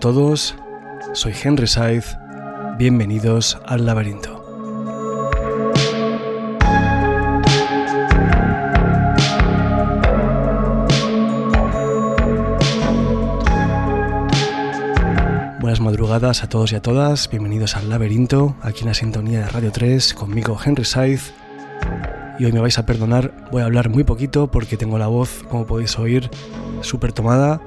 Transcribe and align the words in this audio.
Todos, 0.00 0.56
soy 1.12 1.34
Henry 1.44 1.66
Saiz, 1.66 2.16
bienvenidos 2.78 3.58
al 3.66 3.84
laberinto. 3.84 4.42
Buenas 15.60 15.80
madrugadas 15.80 16.42
a 16.42 16.48
todos 16.48 16.72
y 16.72 16.76
a 16.76 16.80
todas, 16.80 17.28
bienvenidos 17.28 17.76
al 17.76 17.90
laberinto, 17.90 18.56
aquí 18.62 18.80
en 18.80 18.86
la 18.86 18.94
sintonía 18.94 19.40
de 19.40 19.48
Radio 19.48 19.70
3, 19.70 20.14
conmigo 20.14 20.58
Henry 20.64 20.86
Saiz. 20.86 21.34
Y 22.38 22.46
hoy 22.46 22.52
me 22.52 22.60
vais 22.60 22.78
a 22.78 22.86
perdonar, 22.86 23.34
voy 23.52 23.60
a 23.60 23.66
hablar 23.66 23.90
muy 23.90 24.04
poquito 24.04 24.50
porque 24.50 24.78
tengo 24.78 24.96
la 24.96 25.08
voz, 25.08 25.44
como 25.50 25.66
podéis 25.66 25.98
oír, 25.98 26.30
súper 26.80 27.12
tomada. 27.12 27.60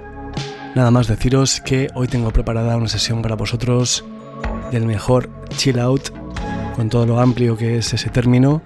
Nada 0.76 0.90
más 0.90 1.06
deciros 1.06 1.62
que 1.62 1.92
hoy 1.94 2.08
tengo 2.08 2.32
preparada 2.32 2.78
una 2.78 2.88
sesión 2.88 3.22
para 3.22 3.36
vosotros 3.36 4.04
del 4.72 4.88
mejor 4.88 5.30
chill 5.56 5.80
out, 5.80 6.10
con 6.76 6.90
todo 6.90 7.06
lo 7.06 7.20
amplio 7.20 7.56
que 7.56 7.78
es 7.78 7.94
ese 7.94 8.10
término. 8.10 8.64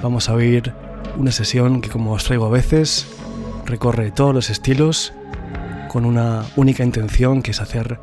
Vamos 0.00 0.28
a 0.28 0.34
oír 0.34 0.72
una 1.18 1.32
sesión 1.32 1.80
que 1.80 1.90
como 1.90 2.12
os 2.12 2.22
traigo 2.22 2.46
a 2.46 2.50
veces, 2.50 3.08
recorre 3.66 4.12
todos 4.12 4.32
los 4.32 4.48
estilos 4.48 5.12
con 5.88 6.04
una 6.04 6.44
única 6.54 6.84
intención 6.84 7.42
que 7.42 7.50
es 7.50 7.60
hacer 7.60 7.98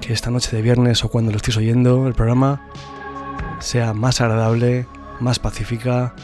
que 0.00 0.12
esta 0.12 0.30
noche 0.30 0.54
de 0.54 0.62
viernes 0.62 1.04
o 1.04 1.08
cuando 1.08 1.32
lo 1.32 1.38
estéis 1.38 1.56
oyendo 1.56 2.06
el 2.06 2.14
programa 2.14 2.62
sea 3.58 3.94
más 3.94 4.20
agradable, 4.20 4.86
más 5.18 5.40
pacífica, 5.40 6.14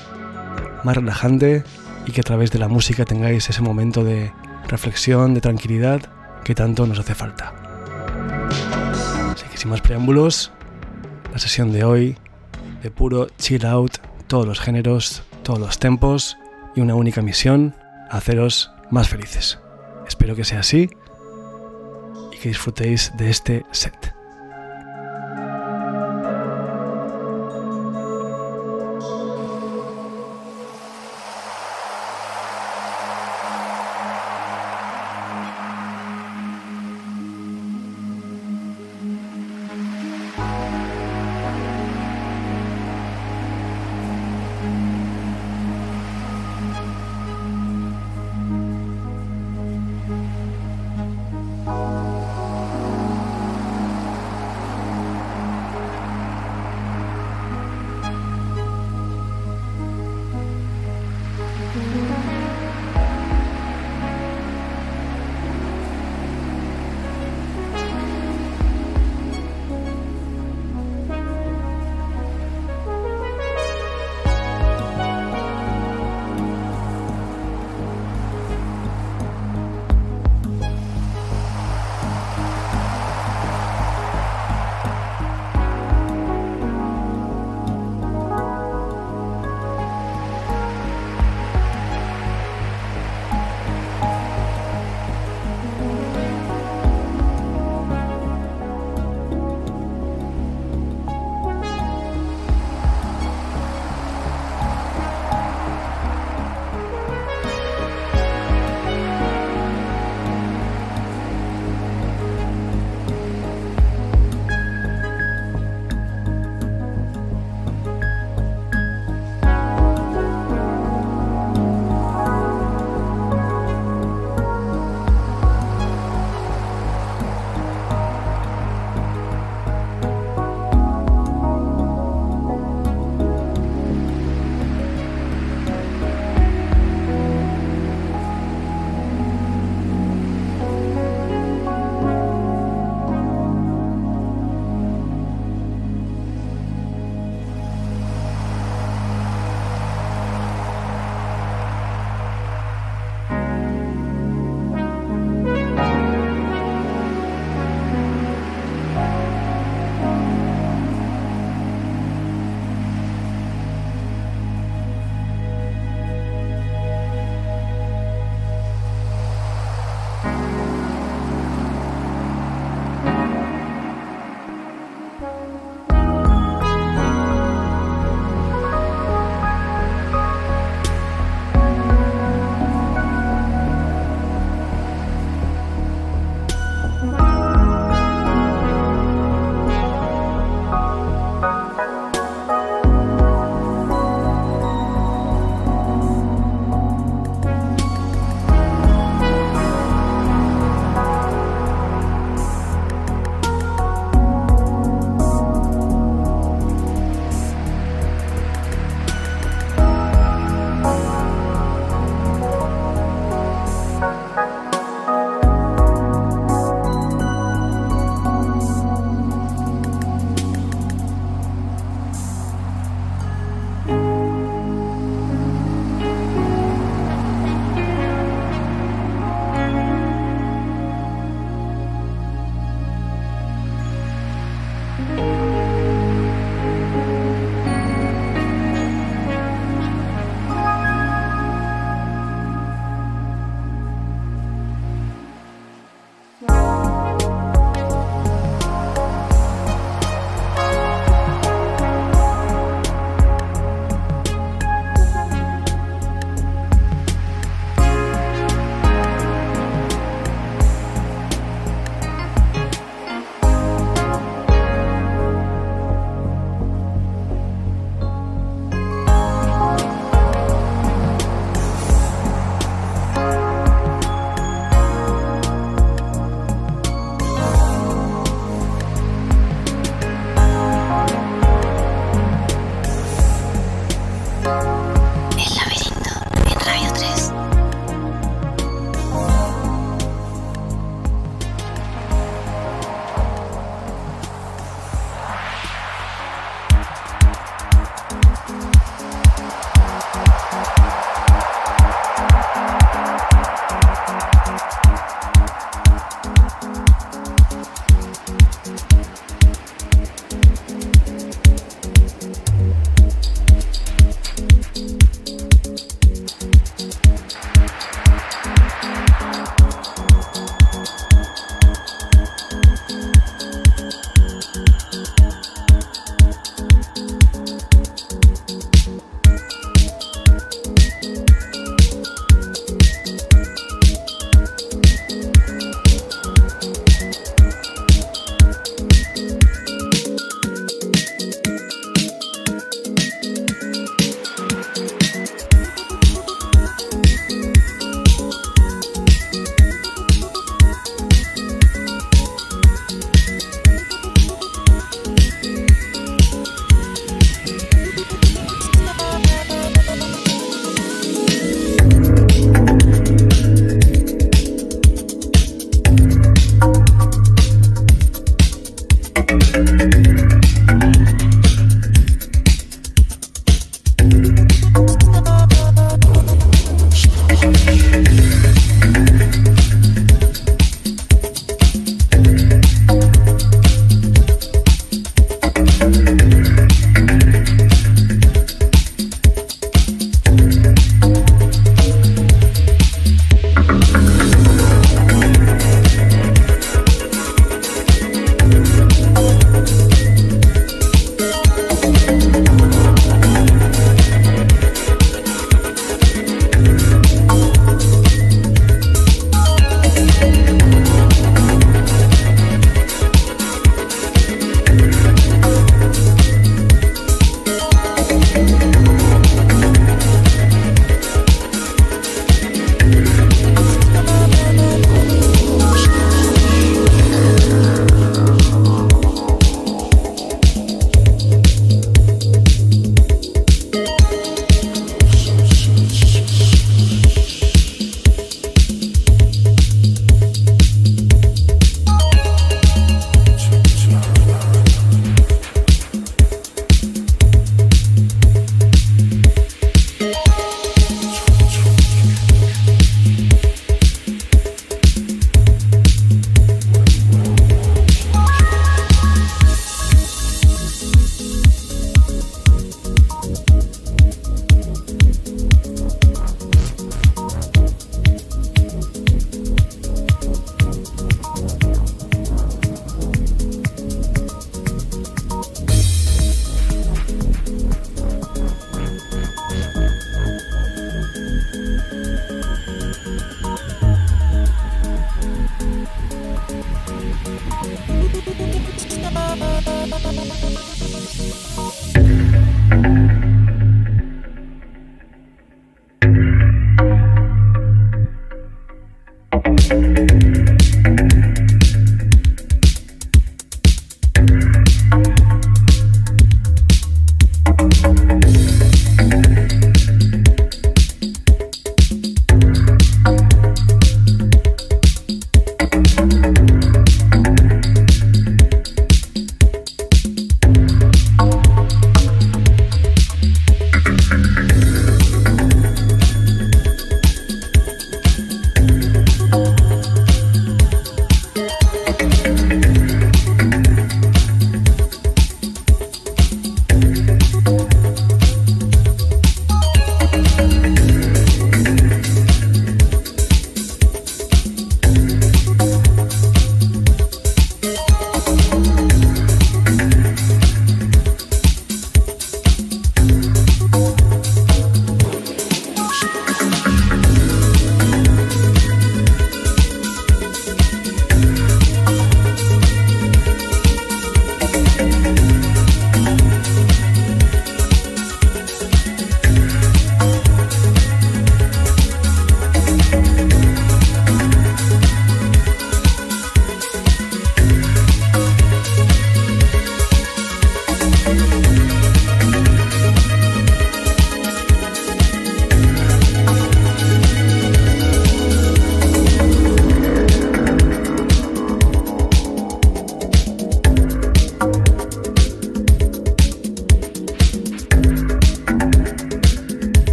más 0.84 0.94
relajante 0.94 1.65
y 2.06 2.12
que 2.12 2.20
a 2.20 2.25
través 2.25 2.53
de 2.53 2.61
la 2.61 2.69
música 2.69 3.05
tengáis 3.05 3.50
ese 3.50 3.62
momento 3.62 4.05
de 4.05 4.33
reflexión, 4.69 5.34
de 5.34 5.41
tranquilidad 5.41 6.19
que 6.51 6.55
tanto 6.56 6.84
nos 6.84 6.98
hace 6.98 7.15
falta. 7.15 7.55
Así 9.33 9.47
que 9.53 9.56
sin 9.56 9.70
más 9.70 9.81
preámbulos, 9.81 10.51
la 11.33 11.39
sesión 11.39 11.70
de 11.70 11.84
hoy 11.84 12.17
de 12.83 12.91
puro 12.91 13.29
chill 13.39 13.65
out, 13.65 13.98
todos 14.27 14.48
los 14.48 14.59
géneros, 14.59 15.23
todos 15.45 15.61
los 15.61 15.78
tempos 15.78 16.37
y 16.75 16.81
una 16.81 16.97
única 16.97 17.23
misión, 17.23 17.77
haceros 18.11 18.73
más 18.91 19.09
felices. 19.09 19.61
Espero 20.09 20.34
que 20.34 20.43
sea 20.43 20.59
así 20.59 20.91
y 22.33 22.37
que 22.39 22.48
disfrutéis 22.48 23.12
de 23.17 23.31
este 23.31 23.65
set. 23.71 24.19